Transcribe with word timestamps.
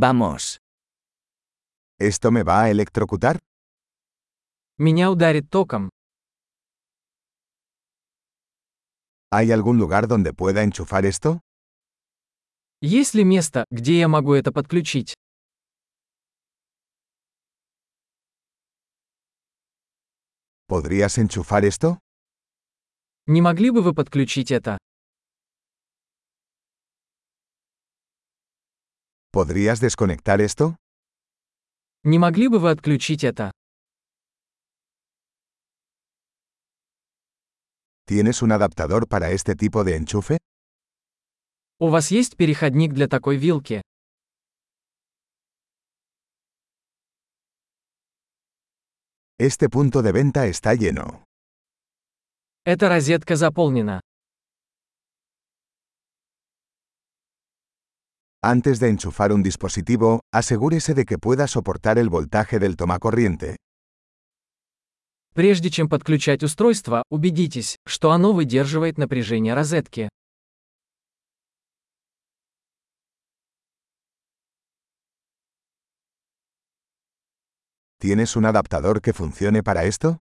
Vamos. 0.00 0.61
¿Esto 1.99 2.31
me 2.31 2.43
va 2.43 2.63
a 2.63 2.69
electrocutar? 2.69 3.39
Меня 4.79 5.11
ударит 5.11 5.49
током. 5.49 5.89
¿Hay 9.33 9.51
algún 9.51 9.77
lugar 9.77 10.07
donde 10.07 10.31
pueda 10.33 10.63
enchufar 10.63 11.05
esto? 11.05 11.41
Есть 12.81 13.13
ли 13.15 13.25
место, 13.25 13.65
где 13.69 13.99
я 13.99 14.07
могу 14.07 14.33
это 14.33 14.53
подключить? 14.53 15.13
¿Podrías 20.67 21.17
enchufar 21.17 21.65
esto? 21.65 21.99
Не 23.27 23.41
могли 23.41 23.71
бы 23.71 23.81
вы 23.81 23.93
подключить 23.93 24.51
это? 24.51 24.77
¿Podrías 29.35 29.79
desconectar 29.79 30.41
esto? 30.41 30.75
Не 32.03 32.19
могли 32.19 32.49
бы 32.49 32.59
вы 32.59 32.69
отключить 32.71 33.23
это? 33.23 33.51
¿Tienes 38.05 38.41
un 38.41 38.51
adaptador 38.51 39.07
para 39.07 39.31
este 39.31 39.55
tipo 39.55 39.85
de 39.85 39.95
enchufe? 39.95 40.37
У 41.79 41.87
вас 41.87 42.11
есть 42.11 42.35
переходник 42.35 42.91
для 42.91 43.07
такой 43.07 43.37
вилки? 43.37 43.81
Este 49.39 49.69
punto 49.69 50.01
de 50.01 50.11
venta 50.11 50.47
está 50.47 50.73
lleno. 50.75 51.23
Эта 52.65 52.89
розетка 52.89 53.37
заполнена. 53.37 54.01
Antes 58.42 58.78
de 58.78 58.88
enchufar 58.90 59.32
un 59.32 59.42
dispositivo, 59.42 60.20
asegúrese 60.32 60.94
de 60.94 61.04
que 61.04 61.18
pueda 61.18 61.46
soportar 61.48 61.98
el 61.98 62.08
voltaje 62.08 62.58
del 62.58 62.76
tomacorriente. 62.76 63.56
Прежде 65.34 65.68
чем 65.68 65.88
подключать 65.88 66.42
устройство, 66.42 67.02
убедитесь, 67.10 67.76
что 67.86 68.12
оно 68.12 68.32
выдерживает 68.32 68.98
напряжение 68.98 69.52
розетки. 69.54 70.08
¿Tienes 77.98 78.36
un 78.36 78.46
adaptador 78.46 79.00
que 79.00 79.12
funcione 79.12 79.62
para 79.62 79.84
esto? 79.84 80.18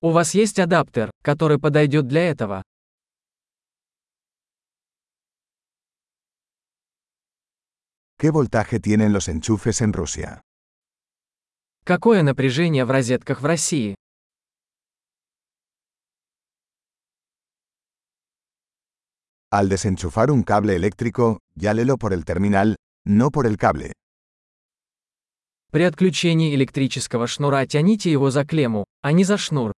У 0.00 0.10
вас 0.10 0.34
есть 0.34 0.58
адаптер, 0.58 1.10
который 1.22 1.58
подойдет 1.58 2.06
для 2.06 2.30
этого? 2.30 2.62
¿Qué 8.22 8.30
voltaje 8.30 8.80
tienen 8.80 9.12
los 9.12 9.28
enchufes 9.28 9.80
en 9.80 9.92
Rusia? 9.92 10.40
Какое 11.84 12.22
напряжение 12.22 12.84
в 12.84 12.90
розетках 12.90 13.40
в 13.40 13.46
России? 13.46 13.94
Al 19.50 19.68
desenchufar 19.68 20.30
un 20.30 20.42
cable 20.42 20.74
eléctrico, 20.76 21.38
llálelo 21.54 21.96
por 21.96 22.12
el 22.12 22.24
terminal, 22.24 22.76
no 23.06 23.30
por 23.30 23.46
el 23.46 23.56
cable. 23.56 23.92
При 25.70 25.84
отключении 25.84 26.54
электрического 26.54 27.26
шнура 27.26 27.66
тяните 27.66 28.10
его 28.10 28.30
за 28.30 28.44
клемму, 28.44 28.84
а 29.02 29.12
не 29.12 29.24
за 29.24 29.38
шнур. 29.38 29.72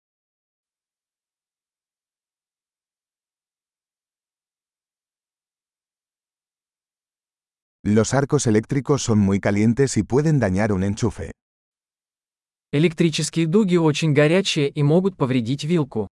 Los 7.87 8.15
arcos 8.15 8.47
eléctricos 8.47 9.03
son 9.03 9.19
muy 9.19 9.39
calientes 9.39 9.95
y 9.97 10.01
pueden 10.01 10.39
dañar 10.39 10.71
un 10.71 10.83
enchufe. 10.83 11.29
Электрические 12.73 13.45
дуги 13.45 13.77
очень 13.77 14.11
горячие 14.11 14.71
и 14.73 14.81
могут 14.81 15.15
повредить 15.15 15.65
вилку. 15.65 16.07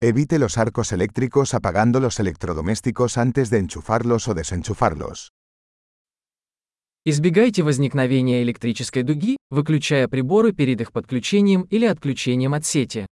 Evite 0.00 0.38
los 0.38 0.56
arcos 0.56 0.92
eléctricos 0.92 1.52
apagando 1.52 1.98
los 1.98 2.20
electrodomésticos 2.20 3.18
antes 3.18 3.50
de 3.50 3.58
enchufarlos 3.58 4.28
o 4.28 4.34
desenchufarlos. 4.34 5.32
Избегайте 7.04 7.64
возникновения 7.64 8.44
электрической 8.44 9.02
дуги, 9.02 9.36
выключая 9.50 10.06
приборы 10.06 10.52
перед 10.52 10.80
их 10.80 10.92
подключением 10.92 11.62
или 11.62 11.86
отключением 11.86 12.54
от 12.54 12.64
сети. 12.64 13.06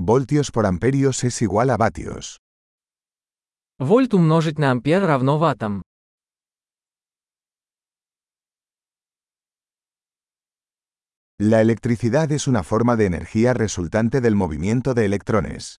Voltios 0.00 0.50
por 0.50 0.66
amperios 0.66 1.24
es 1.24 1.40
igual 1.42 1.70
a 1.70 1.76
vatios. 1.76 2.38
Вольт 3.78 4.14
умножить 4.14 4.58
на 4.58 4.70
ампер 4.70 5.02
равно 5.02 5.38
ваттам. 5.38 5.82
La 11.38 11.60
electricidad 11.60 12.32
es 12.32 12.48
una 12.48 12.62
forma 12.62 12.96
de 12.96 13.04
energía 13.04 13.52
resultante 13.52 14.22
del 14.22 14.34
movimiento 14.34 14.94
de 14.94 15.04
electrones. 15.04 15.76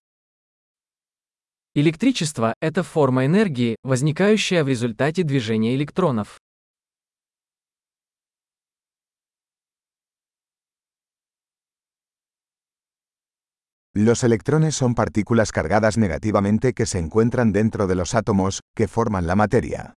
Электричество – 1.74 2.60
это 2.60 2.82
форма 2.84 3.26
энергии, 3.26 3.76
возникающая 3.82 4.62
в 4.62 4.68
результате 4.68 5.24
движения 5.24 5.74
электронов. 5.74 6.38
Los 13.94 14.22
electrones 14.22 14.76
son 14.76 14.94
partículas 14.94 15.50
cargadas 15.50 15.98
negativamente 15.98 16.72
que 16.72 16.86
se 16.86 16.98
encuentran 16.98 17.52
dentro 17.52 17.88
de 17.88 17.96
los 17.96 18.14
átomos, 18.14 18.60
que 18.76 18.86
forman 18.86 19.26
la 19.26 19.34
materia. 19.34 19.94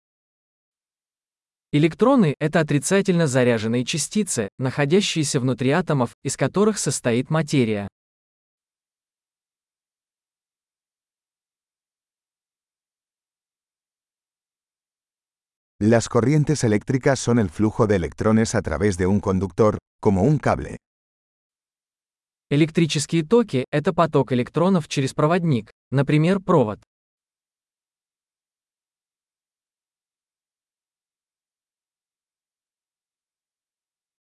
Электроны – 1.71 2.39
это 2.39 2.61
отрицательно 2.61 3.27
заряженные 3.27 3.85
частицы, 3.85 4.49
находящиеся 4.57 5.39
внутри 5.39 5.71
атомов, 5.71 6.15
из 6.23 6.35
которых 6.35 6.79
состоит 6.79 7.29
материя. 7.29 7.87
Las 15.81 16.09
corrientes 16.09 16.63
eléctricas 16.63 17.19
son 17.19 17.37
el 17.37 17.49
flujo 17.49 17.85
de 17.85 17.97
electrones 17.97 18.55
a 18.55 18.61
través 18.61 18.97
de 18.97 19.07
un 19.07 19.19
conductor, 19.19 19.77
como 20.01 20.23
un 20.23 20.37
cable. 20.37 20.77
Электрические 22.50 23.24
токи– 23.24 23.64
это 23.70 23.94
поток 23.94 24.30
электронов 24.32 24.86
через 24.86 25.14
проводник, 25.14 25.70
например, 25.90 26.40
провод. 26.40 26.78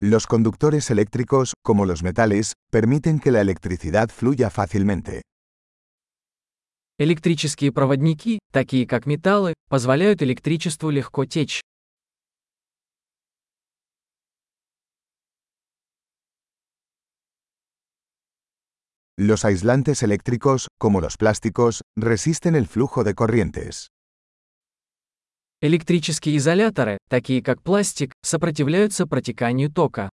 Los 0.00 0.26
conductores 0.28 0.90
eléctricos, 0.90 1.54
como 1.64 1.84
los 1.84 2.02
metales, 2.04 2.52
permiten 2.70 3.18
que 3.18 3.32
la 3.32 3.40
electricidad 3.40 4.08
fluya 4.10 4.50
fácilmente. 4.50 5.22
Электрические 6.98 7.72
проводники, 7.72 8.38
такие 8.52 8.86
как 8.86 9.06
металлы, 9.06 9.54
позволяют 9.68 10.22
электричеству 10.22 10.90
легко 10.90 11.24
течь. 11.24 11.60
Los 19.17 19.45
aislantes 19.45 20.03
eléctricos, 20.03 20.67
como 20.79 21.01
los 21.01 21.17
plásticos, 21.17 21.83
resisten 21.95 22.55
el 22.55 22.67
flujo 22.67 23.03
de 23.03 23.13
corrientes. 23.13 23.89
Электрические 25.61 26.37
изоляторы, 26.37 26.97
такие 27.07 27.43
как 27.43 27.61
пластик, 27.61 28.13
сопротивляются 28.23 29.05
протеканию 29.05 29.71
тока. 29.71 30.09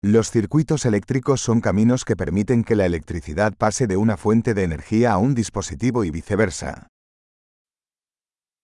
Los 0.00 0.30
circuitos 0.30 0.86
eléctricos 0.86 1.40
son 1.40 1.60
caminos 1.60 2.04
que 2.04 2.14
permiten 2.14 2.62
que 2.62 2.76
la 2.76 2.86
electricidad 2.86 3.52
pase 3.56 3.88
de 3.88 3.96
una 3.96 4.16
fuente 4.16 4.54
de 4.54 4.62
energía 4.62 5.12
a 5.12 5.18
un 5.18 5.34
dispositivo 5.34 6.04
y 6.04 6.10
viceversa. 6.12 6.86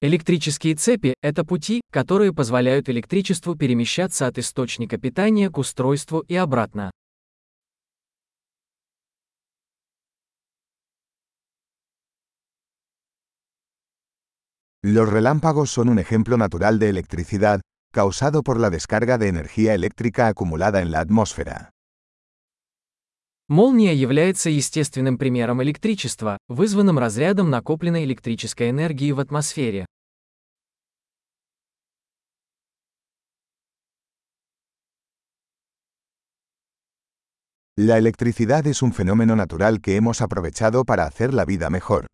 Электрические 0.00 0.75
цепи – 0.75 1.23
это 1.23 1.44
пути, 1.44 1.81
которые 1.91 2.35
позволяют 2.35 2.91
электричеству 2.91 3.56
перемещаться 3.56 4.26
от 4.26 4.37
источника 4.37 4.99
питания 4.99 5.49
к 5.49 5.56
устройству 5.56 6.21
и 6.21 6.37
обратно. 6.37 6.91
Los 14.82 15.09
relámpagos 15.09 15.71
son 15.71 15.88
un 15.88 15.99
ejemplo 15.99 16.37
natural 16.37 16.79
de 16.79 16.91
electricidad, 16.91 17.62
causado 17.91 18.43
por 18.43 18.61
la 18.61 18.69
descarga 18.69 19.17
de 19.17 19.29
energía 19.29 19.73
eléctrica 19.73 20.26
acumulada 20.26 20.82
en 20.82 20.91
la 20.91 21.00
atmósfera. 21.00 21.71
Молния 23.50 23.96
является 23.96 24.51
естественным 24.51 25.18
примером 25.18 25.63
электричества, 25.63 26.38
вызванным 26.48 27.00
разрядом 27.00 27.50
накопленной 27.50 28.04
электрической 28.06 28.69
энергии 28.69 29.12
в 29.12 29.19
атмосфере. 29.19 29.88
La 37.75 37.98
electricidad 37.98 38.68
es 38.68 38.84
un 38.84 38.94
fenómeno 38.94 39.36
natural 39.36 39.81
que 39.81 39.96
hemos 39.96 40.22
aprovechado 40.22 40.86
para 40.86 41.06
hacer 41.06 41.34
la 41.34 41.46
vida 41.46 41.72
mejor. 41.72 42.06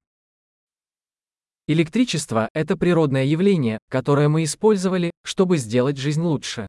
Электричество– 1.68 2.48
это 2.54 2.78
природное 2.78 3.26
явление, 3.26 3.80
которое 3.90 4.30
мы 4.30 4.46
использовали, 4.46 5.12
чтобы 5.26 5.58
сделать 5.58 5.98
жизнь 5.98 6.22
лучше. 6.22 6.68